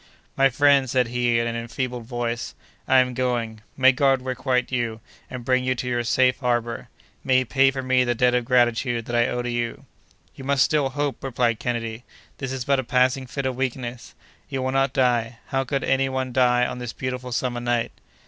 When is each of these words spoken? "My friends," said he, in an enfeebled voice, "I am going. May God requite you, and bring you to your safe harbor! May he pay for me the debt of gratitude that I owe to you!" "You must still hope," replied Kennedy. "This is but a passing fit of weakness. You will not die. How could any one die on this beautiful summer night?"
"My 0.35 0.49
friends," 0.49 0.89
said 0.89 1.09
he, 1.09 1.37
in 1.37 1.45
an 1.45 1.55
enfeebled 1.55 2.05
voice, 2.05 2.55
"I 2.87 2.97
am 3.01 3.13
going. 3.13 3.61
May 3.77 3.91
God 3.91 4.23
requite 4.23 4.71
you, 4.71 4.99
and 5.29 5.45
bring 5.45 5.63
you 5.63 5.75
to 5.75 5.87
your 5.87 6.03
safe 6.03 6.39
harbor! 6.39 6.89
May 7.23 7.37
he 7.37 7.45
pay 7.45 7.69
for 7.69 7.83
me 7.83 8.03
the 8.03 8.15
debt 8.15 8.33
of 8.33 8.43
gratitude 8.43 9.05
that 9.05 9.15
I 9.15 9.27
owe 9.27 9.43
to 9.43 9.49
you!" 9.51 9.85
"You 10.33 10.43
must 10.43 10.63
still 10.65 10.89
hope," 10.89 11.23
replied 11.23 11.59
Kennedy. 11.59 12.03
"This 12.39 12.51
is 12.51 12.65
but 12.65 12.79
a 12.79 12.83
passing 12.83 13.27
fit 13.27 13.45
of 13.45 13.55
weakness. 13.55 14.15
You 14.49 14.63
will 14.63 14.71
not 14.71 14.91
die. 14.91 15.37
How 15.49 15.63
could 15.63 15.83
any 15.83 16.09
one 16.09 16.33
die 16.33 16.65
on 16.65 16.79
this 16.79 16.93
beautiful 16.93 17.31
summer 17.31 17.59
night?" 17.59 17.91